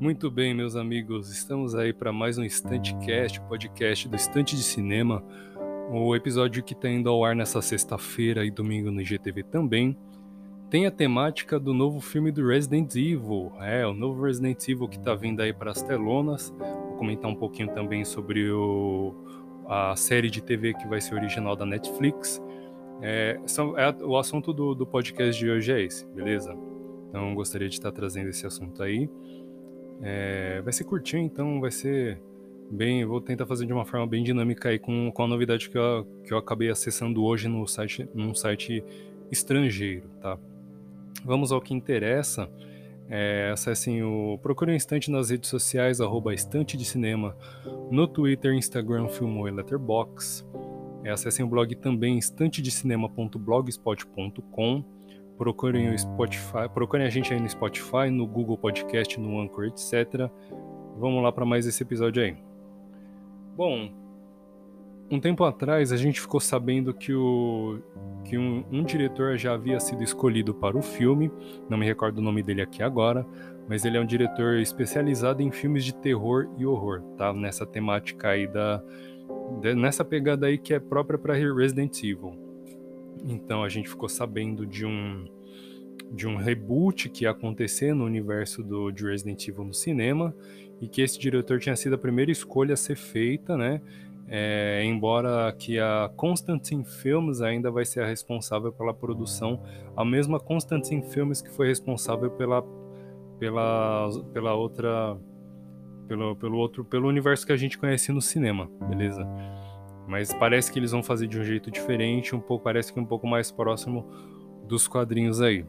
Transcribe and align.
Muito 0.00 0.30
bem, 0.30 0.54
meus 0.54 0.76
amigos, 0.76 1.30
estamos 1.30 1.74
aí 1.74 1.92
para 1.92 2.12
mais 2.12 2.38
um 2.38 2.46
Cast, 3.04 3.40
o 3.40 3.42
podcast 3.44 4.08
do 4.08 4.14
Estante 4.14 4.54
de 4.54 4.62
Cinema, 4.62 5.24
o 5.90 6.14
episódio 6.14 6.62
que 6.62 6.74
está 6.74 6.88
indo 6.88 7.08
ao 7.08 7.24
ar 7.24 7.34
nessa 7.34 7.60
sexta-feira 7.62 8.44
e 8.44 8.50
domingo 8.50 8.90
no 8.90 9.00
IGTV 9.00 9.42
também. 9.44 9.96
Tem 10.68 10.86
a 10.86 10.90
temática 10.90 11.58
do 11.58 11.72
novo 11.72 12.00
filme 12.00 12.30
do 12.30 12.46
Resident 12.46 12.94
Evil, 12.94 13.52
é, 13.60 13.86
o 13.86 13.94
novo 13.94 14.22
Resident 14.22 14.68
Evil 14.68 14.88
que 14.88 14.98
está 14.98 15.14
vindo 15.14 15.40
aí 15.40 15.52
para 15.52 15.70
as 15.70 15.82
telonas. 15.82 16.54
Vou 16.58 16.96
comentar 16.96 17.30
um 17.30 17.34
pouquinho 17.34 17.72
também 17.72 18.04
sobre 18.04 18.50
o, 18.50 19.14
a 19.66 19.96
série 19.96 20.30
de 20.30 20.42
TV 20.42 20.74
que 20.74 20.86
vai 20.86 21.00
ser 21.00 21.14
original 21.14 21.56
da 21.56 21.64
Netflix. 21.64 22.42
É, 23.02 23.38
são, 23.46 23.78
é, 23.78 23.94
o 24.02 24.16
assunto 24.16 24.52
do, 24.52 24.74
do 24.74 24.86
podcast 24.86 25.38
de 25.38 25.50
hoje 25.50 25.72
é 25.72 25.82
esse, 25.82 26.06
beleza? 26.06 26.56
Então 27.08 27.34
gostaria 27.34 27.68
de 27.68 27.74
estar 27.74 27.92
trazendo 27.92 28.28
esse 28.28 28.46
assunto 28.46 28.82
aí. 28.82 29.08
É, 30.02 30.60
vai 30.62 30.72
ser 30.72 30.84
curtinho, 30.84 31.22
então 31.22 31.60
vai 31.60 31.70
ser 31.70 32.20
bem. 32.70 33.04
Vou 33.04 33.20
tentar 33.20 33.46
fazer 33.46 33.66
de 33.66 33.72
uma 33.72 33.84
forma 33.84 34.06
bem 34.06 34.22
dinâmica 34.22 34.68
aí 34.68 34.78
com, 34.78 35.10
com 35.12 35.22
a 35.22 35.26
novidade 35.26 35.70
que 35.70 35.78
eu, 35.78 36.06
que 36.24 36.32
eu 36.32 36.38
acabei 36.38 36.70
acessando 36.70 37.24
hoje 37.24 37.48
no 37.48 37.66
site, 37.66 38.08
num 38.14 38.34
site 38.34 38.84
estrangeiro, 39.30 40.08
tá? 40.20 40.38
Vamos 41.24 41.52
ao 41.52 41.60
que 41.60 41.72
interessa. 41.72 42.50
É, 43.08 43.50
acessem 43.52 44.02
o. 44.02 44.38
Procure 44.42 44.72
um 44.72 44.74
instante 44.74 45.10
nas 45.10 45.30
redes 45.30 45.50
sociais, 45.50 46.00
arroba 46.00 46.32
estante 46.32 46.76
de 46.76 46.84
cinema, 46.84 47.36
no 47.90 48.08
Twitter, 48.08 48.54
Instagram, 48.54 49.08
Filmou 49.08 49.46
e 49.46 49.50
Letterbox. 49.50 50.44
Acessem 51.10 51.44
o 51.44 51.48
blog 51.48 51.74
também, 51.76 52.18
estantedecinema.blogspot.com. 52.18 54.84
Procurem 55.36 55.92
o 55.92 55.98
Spotify, 55.98 56.68
procurem 56.72 57.06
a 57.06 57.10
gente 57.10 57.32
aí 57.32 57.40
no 57.40 57.48
Spotify, 57.48 58.08
no 58.10 58.24
Google 58.26 58.56
Podcast, 58.56 59.18
no 59.18 59.40
Anchor, 59.40 59.64
etc. 59.64 60.30
Vamos 60.96 61.20
lá 61.22 61.32
para 61.32 61.44
mais 61.44 61.66
esse 61.66 61.82
episódio 61.82 62.22
aí. 62.22 62.36
Bom, 63.56 63.90
um 65.10 65.20
tempo 65.20 65.44
atrás 65.44 65.92
a 65.92 65.96
gente 65.96 66.20
ficou 66.20 66.40
sabendo 66.40 66.94
que, 66.94 67.14
o, 67.14 67.78
que 68.24 68.38
um, 68.38 68.64
um, 68.70 68.82
diretor 68.82 69.36
já 69.36 69.54
havia 69.54 69.78
sido 69.78 70.02
escolhido 70.02 70.54
para 70.54 70.76
o 70.76 70.82
filme, 70.82 71.30
não 71.68 71.76
me 71.76 71.84
recordo 71.84 72.18
o 72.18 72.22
nome 72.22 72.42
dele 72.42 72.62
aqui 72.62 72.82
agora, 72.82 73.26
mas 73.68 73.84
ele 73.84 73.96
é 73.96 74.00
um 74.00 74.06
diretor 74.06 74.58
especializado 74.58 75.42
em 75.42 75.50
filmes 75.50 75.84
de 75.84 75.94
terror 75.94 76.48
e 76.56 76.66
horror, 76.66 77.02
tá? 77.16 77.32
Nessa 77.32 77.66
temática 77.66 78.30
aí 78.30 78.46
da. 78.46 78.82
Nessa 79.76 80.04
pegada 80.04 80.46
aí 80.46 80.58
que 80.58 80.74
é 80.74 80.80
própria 80.80 81.18
para 81.18 81.34
Resident 81.34 82.02
Evil. 82.02 82.34
Então 83.24 83.62
a 83.62 83.68
gente 83.68 83.88
ficou 83.88 84.08
sabendo 84.08 84.66
de 84.66 84.84
um 84.84 85.26
de 86.12 86.28
um 86.28 86.36
reboot 86.36 87.08
que 87.08 87.24
ia 87.24 87.30
acontecer 87.30 87.94
no 87.94 88.04
universo 88.04 88.62
do 88.62 88.90
de 88.90 89.04
Resident 89.04 89.48
Evil 89.48 89.64
no 89.64 89.74
cinema 89.74 90.34
e 90.80 90.88
que 90.88 91.02
esse 91.02 91.18
diretor 91.18 91.58
tinha 91.58 91.74
sido 91.74 91.94
a 91.94 91.98
primeira 91.98 92.30
escolha 92.30 92.74
a 92.74 92.76
ser 92.76 92.96
feita, 92.96 93.56
né? 93.56 93.80
É, 94.26 94.82
embora 94.84 95.52
que 95.52 95.78
a 95.78 96.10
Constantine 96.16 96.84
Films 96.84 97.40
ainda 97.42 97.70
vai 97.70 97.84
ser 97.84 98.00
a 98.00 98.06
responsável 98.06 98.72
pela 98.72 98.94
produção, 98.94 99.62
a 99.96 100.04
mesma 100.04 100.40
Constantine 100.40 101.02
Films 101.02 101.42
que 101.42 101.50
foi 101.50 101.68
responsável 101.68 102.30
pela 102.30 102.64
pela 103.38 104.08
pela 104.32 104.54
outra 104.54 105.16
pelo, 106.06 106.36
pelo 106.36 106.58
outro 106.58 106.84
pelo 106.84 107.08
universo 107.08 107.46
que 107.46 107.52
a 107.52 107.56
gente 107.56 107.78
conhece 107.78 108.12
no 108.12 108.20
cinema, 108.20 108.70
beleza? 108.88 109.26
Mas 110.06 110.32
parece 110.34 110.72
que 110.72 110.78
eles 110.78 110.90
vão 110.90 111.02
fazer 111.02 111.26
de 111.26 111.38
um 111.38 111.44
jeito 111.44 111.70
diferente, 111.70 112.34
um 112.34 112.40
pouco 112.40 112.64
parece 112.64 112.92
que 112.92 113.00
um 113.00 113.06
pouco 113.06 113.26
mais 113.26 113.50
próximo 113.50 114.06
dos 114.66 114.86
quadrinhos 114.86 115.40
aí. 115.40 115.64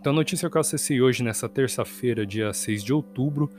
Então 0.00 0.12
a 0.12 0.16
notícia 0.16 0.48
que 0.48 0.56
eu 0.56 0.60
acessei 0.60 1.00
hoje 1.00 1.24
nessa 1.24 1.48
terça-feira, 1.48 2.24
dia 2.24 2.52
6 2.52 2.84
de 2.84 2.92
outubro, 2.92 3.50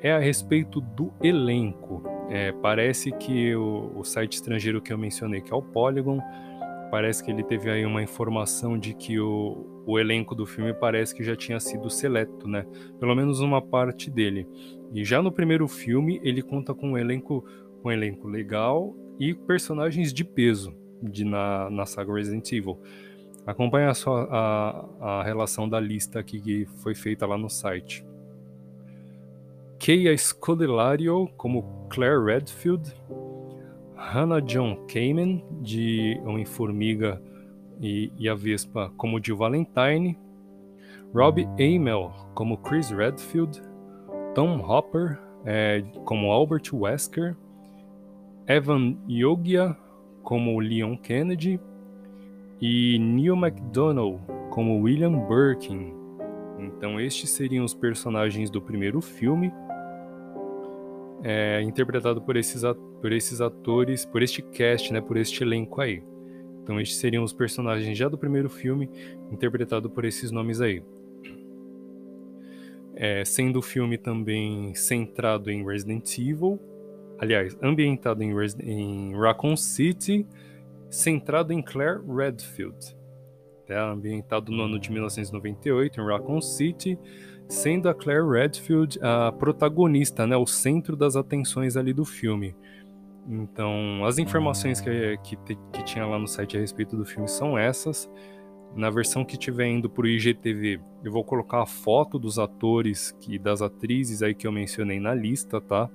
é 0.00 0.12
a 0.12 0.18
respeito 0.18 0.80
do 0.80 1.12
elenco. 1.22 2.02
É, 2.28 2.52
parece 2.52 3.12
que 3.12 3.54
o, 3.54 3.92
o, 3.96 4.04
site 4.04 4.34
estrangeiro 4.34 4.82
que 4.82 4.92
eu 4.92 4.98
mencionei, 4.98 5.40
que 5.40 5.52
é 5.52 5.56
o 5.56 5.62
Polygon, 5.62 6.20
parece 6.92 7.24
que 7.24 7.30
ele 7.30 7.42
teve 7.42 7.70
aí 7.70 7.86
uma 7.86 8.02
informação 8.02 8.78
de 8.78 8.92
que 8.92 9.18
o, 9.18 9.82
o 9.86 9.98
elenco 9.98 10.34
do 10.34 10.44
filme 10.44 10.74
parece 10.74 11.14
que 11.14 11.24
já 11.24 11.34
tinha 11.34 11.58
sido 11.58 11.88
seleto, 11.88 12.46
né? 12.46 12.66
Pelo 13.00 13.14
menos 13.14 13.40
uma 13.40 13.62
parte 13.62 14.10
dele. 14.10 14.46
E 14.92 15.02
já 15.02 15.22
no 15.22 15.32
primeiro 15.32 15.66
filme 15.66 16.20
ele 16.22 16.42
conta 16.42 16.74
com 16.74 16.90
um 16.90 16.98
elenco, 16.98 17.46
um 17.82 17.90
elenco 17.90 18.28
legal 18.28 18.94
e 19.18 19.32
personagens 19.32 20.12
de 20.12 20.22
peso 20.22 20.76
de, 21.02 21.24
na, 21.24 21.70
na 21.70 21.86
saga 21.86 22.12
Resident 22.12 22.52
Evil. 22.52 22.78
Acompanhe 23.46 23.86
a, 23.86 23.94
sua, 23.94 24.28
a, 24.30 25.20
a 25.20 25.22
relação 25.22 25.66
da 25.66 25.80
lista 25.80 26.20
aqui 26.20 26.42
que 26.42 26.66
foi 26.82 26.94
feita 26.94 27.24
lá 27.24 27.38
no 27.38 27.48
site. 27.48 28.04
Keia 29.78 30.14
Scodelario 30.14 31.26
como 31.38 31.88
Claire 31.88 32.22
Redfield, 32.22 32.94
Hannah 34.02 34.40
John 34.40 34.76
Kamen 34.88 35.44
de 35.62 36.20
Homem-Formiga 36.24 37.22
e, 37.80 38.12
e, 38.18 38.28
a 38.28 38.34
Vespa 38.34 38.92
como 38.96 39.22
Jill 39.22 39.36
Valentine, 39.36 40.18
Rob 41.14 41.46
Amell 41.54 42.10
como 42.34 42.56
Chris 42.58 42.90
Redfield, 42.90 43.62
Tom 44.34 44.60
Hopper 44.60 45.18
é, 45.44 45.84
como 46.04 46.32
Albert 46.32 46.72
Wesker, 46.72 47.36
Evan 48.46 48.98
Yogia 49.08 49.76
como 50.22 50.58
Leon 50.60 50.96
Kennedy 50.96 51.60
e 52.60 52.98
Neil 52.98 53.36
MacDonald 53.36 54.20
como 54.50 54.80
William 54.82 55.26
Birkin. 55.26 55.94
Então 56.58 57.00
estes 57.00 57.30
seriam 57.30 57.64
os 57.64 57.74
personagens 57.74 58.50
do 58.50 58.60
primeiro 58.60 59.00
filme, 59.00 59.52
é, 61.22 61.62
interpretado 61.62 62.20
por 62.20 62.36
esses, 62.36 62.62
por 63.02 63.12
esses 63.12 63.40
atores, 63.40 64.06
por 64.06 64.22
este 64.22 64.40
cast, 64.40 64.92
né, 64.92 65.00
por 65.00 65.16
este 65.16 65.42
elenco 65.42 65.80
aí. 65.80 66.02
Então 66.62 66.80
estes 66.80 66.98
seriam 66.98 67.24
os 67.24 67.32
personagens 67.32 67.98
já 67.98 68.08
do 68.08 68.16
primeiro 68.16 68.48
filme, 68.48 68.88
interpretado 69.30 69.90
por 69.90 70.04
esses 70.04 70.30
nomes 70.30 70.60
aí. 70.60 70.82
É, 72.94 73.24
sendo 73.24 73.58
o 73.58 73.62
filme 73.62 73.98
também 73.98 74.72
centrado 74.74 75.50
em 75.50 75.66
Resident 75.66 76.16
Evil, 76.16 76.60
aliás, 77.18 77.58
ambientado 77.60 78.22
em, 78.22 78.32
em 78.62 79.16
Raccoon 79.16 79.56
City, 79.56 80.24
centrado 80.88 81.52
em 81.52 81.60
Claire 81.60 82.00
Redfield. 82.06 82.96
É 83.66 83.78
ambientado 83.78 84.52
no 84.52 84.62
ano 84.62 84.78
de 84.78 84.92
1998 84.92 86.00
em 86.00 86.04
Raccoon 86.04 86.40
City, 86.40 86.98
sendo 87.48 87.88
a 87.88 87.94
Claire 87.94 88.28
Redfield 88.28 88.98
a 89.02 89.32
protagonista, 89.32 90.26
né, 90.26 90.36
o 90.36 90.46
centro 90.46 90.94
das 90.94 91.16
atenções 91.16 91.76
ali 91.76 91.92
do 91.92 92.04
filme. 92.04 92.54
Então, 93.28 94.04
as 94.04 94.18
informações 94.18 94.80
que, 94.80 95.16
que, 95.22 95.36
que 95.36 95.84
tinha 95.84 96.04
lá 96.04 96.18
no 96.18 96.26
site 96.26 96.56
a 96.56 96.60
respeito 96.60 96.96
do 96.96 97.04
filme 97.04 97.28
são 97.28 97.56
essas. 97.56 98.10
Na 98.74 98.90
versão 98.90 99.24
que 99.24 99.36
tiver 99.36 99.68
indo 99.68 99.88
para 99.88 100.04
o 100.04 100.08
IGTV, 100.08 100.80
eu 101.04 101.12
vou 101.12 101.22
colocar 101.22 101.62
a 101.62 101.66
foto 101.66 102.18
dos 102.18 102.38
atores 102.38 103.14
e 103.28 103.38
das 103.38 103.60
atrizes 103.60 104.22
aí 104.22 104.34
que 104.34 104.46
eu 104.46 104.52
mencionei 104.52 104.98
na 104.98 105.14
lista, 105.14 105.60
tá? 105.60 105.90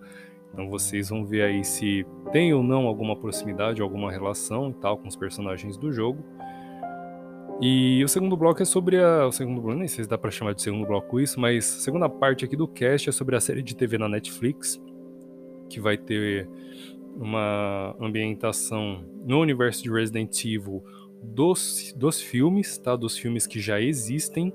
Então 0.53 0.69
vocês 0.69 1.09
vão 1.09 1.25
ver 1.25 1.41
aí 1.41 1.63
se 1.63 2.05
tem 2.31 2.53
ou 2.53 2.63
não 2.63 2.85
alguma 2.85 3.16
proximidade, 3.16 3.81
alguma 3.81 4.11
relação 4.11 4.69
e 4.69 4.73
tal 4.75 4.97
com 4.97 5.07
os 5.07 5.16
personagens 5.16 5.75
do 5.75 5.91
jogo. 5.91 6.23
E 7.59 8.03
o 8.03 8.07
segundo 8.07 8.37
bloco 8.37 8.61
é 8.61 8.66
sobre 8.66 9.03
a. 9.03 9.25
O 9.25 9.31
segundo 9.31 9.59
bloco, 9.59 9.79
nem 9.79 9.87
sei 9.87 10.03
se 10.03 10.09
dá 10.09 10.17
pra 10.17 10.29
chamar 10.29 10.53
de 10.53 10.61
segundo 10.61 10.85
bloco 10.85 11.19
isso, 11.19 11.39
mas 11.39 11.66
a 11.66 11.79
segunda 11.81 12.07
parte 12.07 12.45
aqui 12.45 12.55
do 12.55 12.67
cast 12.67 13.09
é 13.09 13.11
sobre 13.11 13.35
a 13.35 13.39
série 13.39 13.63
de 13.63 13.75
TV 13.75 13.97
na 13.97 14.07
Netflix, 14.07 14.79
que 15.67 15.79
vai 15.79 15.97
ter 15.97 16.47
uma 17.16 17.95
ambientação 18.00 19.03
no 19.25 19.40
universo 19.40 19.84
de 19.84 19.91
Resident 19.91 20.45
Evil 20.45 20.84
dos, 21.23 21.94
dos 21.97 22.22
filmes, 22.22 22.78
tá? 22.78 22.96
Dos 22.96 23.17
filmes 23.17 23.47
que 23.47 23.59
já 23.59 23.81
existem 23.81 24.53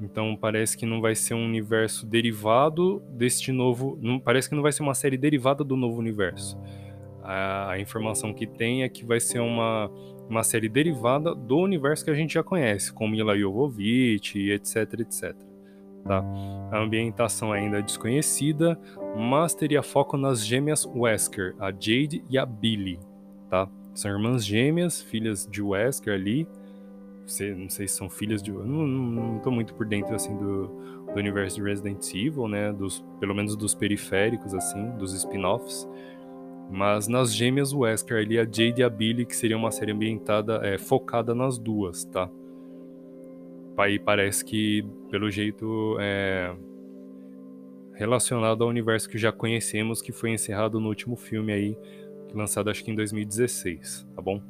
então 0.00 0.36
parece 0.36 0.76
que 0.76 0.86
não 0.86 1.00
vai 1.00 1.14
ser 1.14 1.34
um 1.34 1.44
universo 1.44 2.06
derivado 2.06 3.00
deste 3.10 3.52
novo. 3.52 3.98
Não, 4.00 4.18
parece 4.18 4.48
que 4.48 4.54
não 4.54 4.62
vai 4.62 4.72
ser 4.72 4.82
uma 4.82 4.94
série 4.94 5.16
derivada 5.16 5.62
do 5.62 5.76
novo 5.76 5.98
universo. 5.98 6.58
A, 7.22 7.70
a, 7.72 7.80
informação 7.80 8.34
que 8.34 8.46
tem 8.46 8.82
é 8.82 8.88
que 8.88 9.04
vai 9.04 9.18
ser 9.18 9.38
uma, 9.40 9.90
uma 10.28 10.42
série 10.42 10.68
derivada 10.68 11.34
do 11.34 11.58
universo 11.58 12.04
que 12.04 12.10
a 12.10 12.14
gente 12.14 12.34
já 12.34 12.42
conhece, 12.42 12.92
com 12.92 13.08
Mila 13.08 13.38
Jovovich, 13.38 14.50
etc, 14.50 15.00
etc. 15.00 15.34
Tá? 16.04 16.22
A 16.70 16.78
ambientação 16.78 17.54
é 17.54 17.60
ainda 17.60 17.82
desconhecida, 17.82 18.78
mas 19.16 19.54
teria 19.54 19.82
foco 19.82 20.16
nas 20.16 20.44
gêmeas 20.44 20.84
Wesker, 20.84 21.54
a 21.58 21.70
Jade 21.70 22.22
e 22.28 22.36
a 22.36 22.44
Billy. 22.44 22.98
Tá? 23.48 23.68
São 23.94 24.10
irmãs 24.10 24.44
gêmeas, 24.44 25.00
filhas 25.00 25.46
de 25.50 25.62
Wesker 25.62 26.12
ali 26.12 26.46
não 27.56 27.68
sei 27.68 27.88
se 27.88 27.94
são 27.96 28.08
filhas 28.08 28.42
de. 28.42 28.52
Não, 28.52 28.64
não, 28.64 28.86
não 28.86 29.38
tô 29.38 29.50
muito 29.50 29.74
por 29.74 29.86
dentro 29.86 30.14
assim 30.14 30.36
do, 30.36 30.66
do 30.66 31.14
universo 31.18 31.56
de 31.56 31.62
Resident 31.62 32.14
Evil, 32.14 32.46
né? 32.48 32.72
Dos, 32.72 33.04
pelo 33.18 33.34
menos 33.34 33.56
dos 33.56 33.74
periféricos, 33.74 34.54
assim, 34.54 34.90
dos 34.98 35.14
spin-offs. 35.14 35.88
Mas 36.70 37.08
nas 37.08 37.34
gêmeas 37.34 37.72
Wesker 37.72 38.18
ali, 38.18 38.38
a 38.38 38.44
Jade 38.44 38.74
e 38.78 38.82
a 38.82 38.90
Billy, 38.90 39.24
que 39.24 39.36
seria 39.36 39.56
uma 39.56 39.70
série 39.70 39.92
ambientada, 39.92 40.60
é, 40.62 40.78
focada 40.78 41.34
nas 41.34 41.58
duas, 41.58 42.04
tá? 42.04 42.28
Aí 43.76 43.98
parece 43.98 44.44
que, 44.44 44.84
pelo 45.10 45.30
jeito, 45.30 45.96
é 46.00 46.54
relacionado 47.94 48.62
ao 48.64 48.68
universo 48.68 49.08
que 49.08 49.16
já 49.16 49.30
conhecemos, 49.30 50.02
que 50.02 50.12
foi 50.12 50.30
encerrado 50.30 50.80
no 50.80 50.88
último 50.88 51.16
filme 51.16 51.52
aí, 51.52 51.78
lançado 52.34 52.68
acho 52.68 52.84
que 52.84 52.90
em 52.90 52.94
2016, 52.94 54.06
tá 54.14 54.20
bom? 54.20 54.42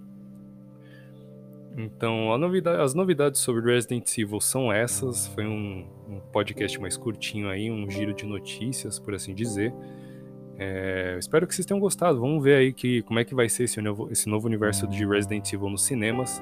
Então, 1.77 2.37
novidade, 2.39 2.81
as 2.81 2.95
novidades 2.95 3.41
sobre 3.41 3.73
Resident 3.73 4.17
Evil 4.17 4.41
são 4.41 4.73
essas. 4.73 5.27
Foi 5.29 5.45
um, 5.45 5.85
um, 6.09 6.21
podcast 6.33 6.81
mais 6.81 6.97
curtinho 6.97 7.49
aí, 7.49 7.69
um 7.69 7.91
giro 7.91 8.15
de 8.15 8.25
notícias, 8.25 8.99
por 8.99 9.13
assim 9.13 9.35
dizer. 9.35 9.75
É, 10.57 11.17
espero 11.19 11.49
que 11.49 11.55
vocês 11.55 11.67
tenham 11.67 11.81
gostado. 11.81 12.21
Vamos 12.21 12.43
ver 12.45 12.55
aí 12.55 12.73
que, 12.73 13.03
como 13.03 13.19
é 13.19 13.25
que 13.25 13.35
vai 13.35 13.49
ser 13.49 13.65
esse 13.65 13.81
novo, 13.81 14.09
esse 14.11 14.29
novo 14.29 14.47
universo 14.47 14.87
de 14.87 15.05
Resident 15.05 15.53
Evil 15.53 15.69
nos 15.69 15.83
cinemas. 15.83 16.41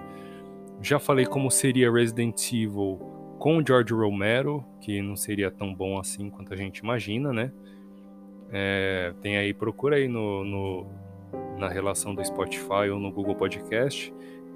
Já 0.83 0.99
falei 0.99 1.25
como 1.25 1.51
seria 1.51 1.91
Resident 1.91 2.53
Evil 2.53 2.99
com 3.39 3.63
George 3.67 3.95
Romero, 3.95 4.65
que 4.81 5.01
não 5.01 5.17
seria 5.17 5.51
tão 5.51 5.75
bom 5.75 5.99
assim 5.99 6.29
quanto 6.29 6.53
a 6.53 6.57
gente 6.57 6.79
imagina, 6.79 7.33
né? 7.33 7.53
É, 8.51 9.15
tem 9.23 9.37
aí, 9.37 9.55
procura 9.55 9.97
aí 9.97 10.09
no, 10.09 10.45
no, 10.45 10.87
na 11.57 11.69
relação 11.69 12.15
do 12.15 12.25
Spotify 12.25 12.91
ou 12.91 12.99
no 12.99 13.11
Google 13.11 13.35
Podcast 13.35 14.13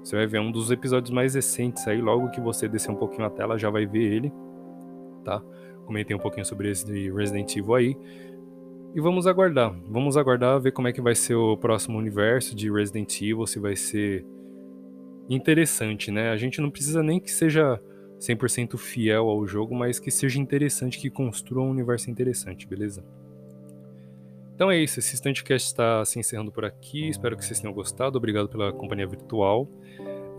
você 0.07 0.15
vai 0.15 0.25
ver 0.25 0.39
um 0.39 0.49
dos 0.49 0.71
episódios 0.71 1.11
mais 1.11 1.35
recentes 1.35 1.85
aí, 1.85 1.99
logo 1.99 2.29
que 2.29 2.39
você 2.39 2.67
descer 2.67 2.89
um 2.89 2.95
pouquinho 2.95 3.25
a 3.25 3.29
tela, 3.29 3.57
já 3.57 3.69
vai 3.69 3.85
ver 3.85 4.03
ele, 4.03 4.31
tá? 5.21 5.43
Comentei 5.85 6.15
um 6.15 6.19
pouquinho 6.19 6.45
sobre 6.45 6.71
esse 6.71 7.11
Resident 7.11 7.53
Evil 7.57 7.75
aí. 7.75 7.97
E 8.95 9.01
vamos 9.01 9.27
aguardar. 9.27 9.75
Vamos 9.85 10.15
aguardar 10.15 10.61
ver 10.61 10.71
como 10.71 10.87
é 10.87 10.93
que 10.93 11.01
vai 11.01 11.13
ser 11.13 11.35
o 11.35 11.57
próximo 11.57 11.97
universo 11.97 12.55
de 12.55 12.71
Resident 12.71 13.21
Evil, 13.21 13.45
se 13.45 13.59
vai 13.59 13.75
ser 13.75 14.25
interessante, 15.29 16.11
né? 16.11 16.31
A 16.31 16.37
gente 16.37 16.61
não 16.61 16.69
precisa 16.69 17.03
nem 17.03 17.19
que 17.19 17.31
seja 17.31 17.79
100% 18.19 18.77
fiel 18.77 19.29
ao 19.29 19.45
jogo, 19.45 19.75
mas 19.75 19.99
que 19.99 20.09
seja 20.09 20.39
interessante, 20.39 20.99
que 20.99 21.09
construa 21.09 21.63
um 21.63 21.69
universo 21.69 22.09
interessante, 22.09 22.67
beleza? 22.67 23.03
Então 24.55 24.71
é 24.71 24.79
isso, 24.79 24.99
esse 24.99 25.13
Standcast 25.13 25.67
está 25.67 26.03
se 26.03 26.17
encerrando 26.17 26.51
por 26.51 26.65
aqui. 26.65 27.07
Espero 27.07 27.37
que 27.37 27.45
vocês 27.45 27.59
tenham 27.59 27.73
gostado. 27.73 28.17
Obrigado 28.17 28.49
pela 28.49 28.73
companhia 28.73 29.05
virtual. 29.05 29.69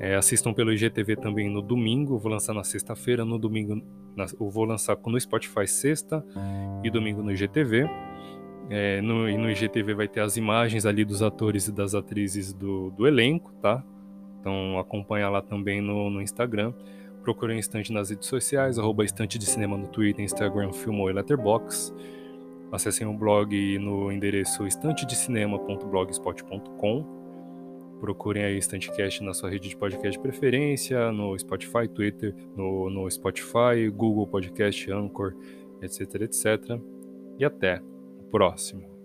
É, 0.00 0.16
assistam 0.16 0.52
pelo 0.52 0.72
IGTV 0.72 1.14
também 1.16 1.48
no 1.48 1.62
domingo. 1.62 2.18
vou 2.18 2.32
lançar 2.32 2.52
na 2.52 2.64
sexta-feira. 2.64 3.24
No 3.24 3.38
domingo 3.38 3.80
na, 4.16 4.26
eu 4.40 4.50
vou 4.50 4.64
lançar 4.64 4.98
no 5.06 5.20
Spotify 5.20 5.68
sexta 5.68 6.24
e 6.82 6.90
domingo 6.90 7.22
no 7.22 7.30
IGTV. 7.30 7.88
É, 8.68 9.00
no, 9.00 9.28
e 9.28 9.38
no 9.38 9.48
IGTV 9.50 9.94
vai 9.94 10.08
ter 10.08 10.20
as 10.20 10.36
imagens 10.36 10.84
ali 10.84 11.04
dos 11.04 11.22
atores 11.22 11.68
e 11.68 11.72
das 11.72 11.94
atrizes 11.94 12.52
do, 12.52 12.90
do 12.90 13.06
elenco, 13.06 13.52
tá? 13.62 13.84
Então 14.40 14.78
acompanha 14.78 15.28
lá 15.28 15.42
também 15.42 15.80
no, 15.80 16.08
no 16.10 16.22
Instagram. 16.22 16.72
Procure 17.22 17.54
um 17.54 17.58
Estante 17.58 17.92
nas 17.92 18.10
redes 18.10 18.28
sociais, 18.28 18.78
arroba 18.78 19.04
de 19.04 19.44
Cinema 19.44 19.76
no 19.76 19.88
Twitter, 19.88 20.24
Instagram, 20.24 20.72
Filmou 20.72 21.10
e 21.10 21.12
Letterboxd. 21.12 21.92
Acessem 22.70 23.04
o 23.06 23.12
blog 23.12 23.78
no 23.78 24.12
endereço 24.12 24.66
estantedecinema.blogspot.com. 24.66 27.18
Procurem 28.00 28.44
aí 28.44 28.58
Estantecast 28.58 29.24
na 29.24 29.34
sua 29.34 29.50
rede 29.50 29.68
de 29.68 29.76
podcast 29.76 30.16
de 30.16 30.22
preferência, 30.22 31.10
no 31.10 31.36
Spotify, 31.38 31.88
Twitter, 31.88 32.32
no, 32.56 32.88
no 32.88 33.10
Spotify, 33.10 33.90
Google 33.92 34.24
Podcast, 34.26 34.90
Anchor, 34.92 35.34
etc, 35.82 36.22
etc. 36.22 36.80
E 37.38 37.44
até 37.44 37.82
o 38.18 38.22
próximo. 38.30 38.97